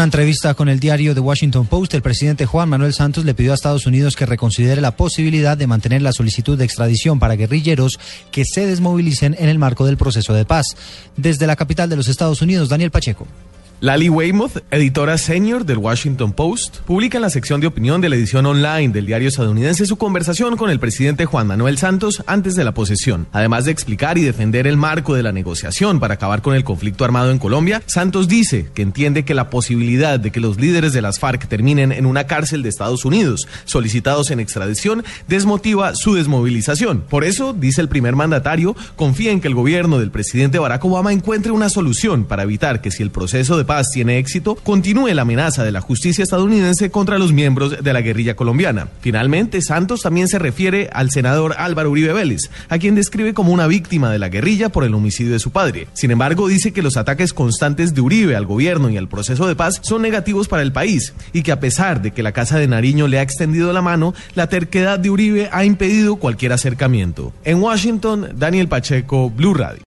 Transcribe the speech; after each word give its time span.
una 0.00 0.04
entrevista 0.06 0.54
con 0.54 0.70
el 0.70 0.80
diario 0.80 1.12
The 1.12 1.20
Washington 1.20 1.66
Post, 1.66 1.92
el 1.92 2.00
presidente 2.00 2.46
Juan 2.46 2.70
Manuel 2.70 2.94
Santos 2.94 3.26
le 3.26 3.34
pidió 3.34 3.52
a 3.52 3.54
Estados 3.54 3.84
Unidos 3.84 4.16
que 4.16 4.24
reconsidere 4.24 4.80
la 4.80 4.96
posibilidad 4.96 5.58
de 5.58 5.66
mantener 5.66 6.00
la 6.00 6.14
solicitud 6.14 6.56
de 6.56 6.64
extradición 6.64 7.18
para 7.18 7.36
guerrilleros 7.36 8.00
que 8.30 8.46
se 8.46 8.64
desmovilicen 8.64 9.36
en 9.38 9.50
el 9.50 9.58
marco 9.58 9.84
del 9.84 9.98
proceso 9.98 10.32
de 10.32 10.46
paz. 10.46 10.74
Desde 11.18 11.46
la 11.46 11.54
capital 11.54 11.90
de 11.90 11.96
los 11.96 12.08
Estados 12.08 12.40
Unidos, 12.40 12.70
Daniel 12.70 12.90
Pacheco. 12.90 13.26
Lali 13.82 14.10
Weymouth, 14.10 14.58
editora 14.70 15.16
senior 15.16 15.64
del 15.64 15.78
Washington 15.78 16.34
Post, 16.34 16.80
publica 16.80 17.16
en 17.16 17.22
la 17.22 17.30
sección 17.30 17.62
de 17.62 17.66
opinión 17.66 18.02
de 18.02 18.10
la 18.10 18.16
edición 18.16 18.44
online 18.44 18.90
del 18.90 19.06
diario 19.06 19.30
estadounidense 19.30 19.86
su 19.86 19.96
conversación 19.96 20.58
con 20.58 20.68
el 20.68 20.78
presidente 20.78 21.24
Juan 21.24 21.46
Manuel 21.46 21.78
Santos 21.78 22.22
antes 22.26 22.56
de 22.56 22.64
la 22.64 22.74
posesión. 22.74 23.26
Además 23.32 23.64
de 23.64 23.70
explicar 23.70 24.18
y 24.18 24.22
defender 24.22 24.66
el 24.66 24.76
marco 24.76 25.14
de 25.14 25.22
la 25.22 25.32
negociación 25.32 25.98
para 25.98 26.12
acabar 26.12 26.42
con 26.42 26.54
el 26.54 26.62
conflicto 26.62 27.06
armado 27.06 27.30
en 27.30 27.38
Colombia, 27.38 27.82
Santos 27.86 28.28
dice 28.28 28.68
que 28.74 28.82
entiende 28.82 29.24
que 29.24 29.32
la 29.32 29.48
posibilidad 29.48 30.20
de 30.20 30.30
que 30.30 30.40
los 30.40 30.60
líderes 30.60 30.92
de 30.92 31.00
las 31.00 31.18
FARC 31.18 31.48
terminen 31.48 31.90
en 31.90 32.04
una 32.04 32.26
cárcel 32.26 32.62
de 32.62 32.68
Estados 32.68 33.06
Unidos, 33.06 33.48
solicitados 33.64 34.30
en 34.30 34.40
extradición, 34.40 35.04
desmotiva 35.26 35.94
su 35.94 36.16
desmovilización. 36.16 37.00
Por 37.08 37.24
eso, 37.24 37.54
dice 37.54 37.80
el 37.80 37.88
primer 37.88 38.14
mandatario, 38.14 38.76
confía 38.96 39.32
en 39.32 39.40
que 39.40 39.48
el 39.48 39.54
gobierno 39.54 39.98
del 39.98 40.10
presidente 40.10 40.58
Barack 40.58 40.84
Obama 40.84 41.14
encuentre 41.14 41.50
una 41.50 41.70
solución 41.70 42.24
para 42.24 42.42
evitar 42.42 42.82
que 42.82 42.90
si 42.90 43.02
el 43.02 43.10
proceso 43.10 43.56
de 43.56 43.69
paz 43.70 43.92
tiene 43.92 44.18
éxito, 44.18 44.56
continúe 44.56 45.14
la 45.14 45.22
amenaza 45.22 45.62
de 45.62 45.70
la 45.70 45.80
justicia 45.80 46.24
estadounidense 46.24 46.90
contra 46.90 47.20
los 47.20 47.32
miembros 47.32 47.84
de 47.84 47.92
la 47.92 48.00
guerrilla 48.00 48.34
colombiana. 48.34 48.88
Finalmente, 49.00 49.62
Santos 49.62 50.00
también 50.00 50.26
se 50.26 50.40
refiere 50.40 50.90
al 50.92 51.12
senador 51.12 51.54
Álvaro 51.56 51.92
Uribe 51.92 52.12
Vélez, 52.12 52.50
a 52.68 52.78
quien 52.78 52.96
describe 52.96 53.32
como 53.32 53.52
una 53.52 53.68
víctima 53.68 54.10
de 54.10 54.18
la 54.18 54.28
guerrilla 54.28 54.70
por 54.70 54.82
el 54.82 54.92
homicidio 54.92 55.34
de 55.34 55.38
su 55.38 55.52
padre. 55.52 55.86
Sin 55.92 56.10
embargo, 56.10 56.48
dice 56.48 56.72
que 56.72 56.82
los 56.82 56.96
ataques 56.96 57.32
constantes 57.32 57.94
de 57.94 58.00
Uribe 58.00 58.34
al 58.34 58.44
gobierno 58.44 58.90
y 58.90 58.96
al 58.96 59.08
proceso 59.08 59.46
de 59.46 59.54
paz 59.54 59.78
son 59.84 60.02
negativos 60.02 60.48
para 60.48 60.62
el 60.62 60.72
país 60.72 61.14
y 61.32 61.44
que 61.44 61.52
a 61.52 61.60
pesar 61.60 62.02
de 62.02 62.10
que 62.10 62.24
la 62.24 62.32
Casa 62.32 62.58
de 62.58 62.66
Nariño 62.66 63.06
le 63.06 63.20
ha 63.20 63.22
extendido 63.22 63.72
la 63.72 63.82
mano, 63.82 64.14
la 64.34 64.48
terquedad 64.48 64.98
de 64.98 65.10
Uribe 65.10 65.48
ha 65.52 65.64
impedido 65.64 66.16
cualquier 66.16 66.52
acercamiento. 66.52 67.32
En 67.44 67.62
Washington, 67.62 68.30
Daniel 68.34 68.66
Pacheco, 68.66 69.30
Blue 69.30 69.54
Radio. 69.54 69.78